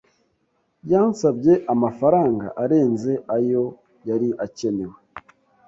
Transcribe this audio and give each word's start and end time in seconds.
Yansabye 0.91 1.53
amafaranga 1.73 2.47
arenze 2.63 3.13
ayo 3.35 3.63
yari 4.07 4.29
akenewe. 4.45 4.95